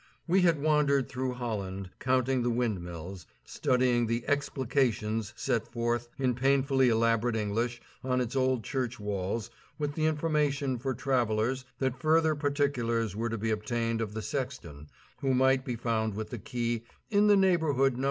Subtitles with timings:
[0.25, 6.89] We had wandered through Holland, counting the windmills, studying the "explications" set forth in painfully
[6.89, 13.15] elaborate English on its old church walls with the information for travellers that further particulars
[13.15, 14.87] were to be obtained of the sexton,
[15.19, 17.99] who might be found with the key "in the neighborhood No.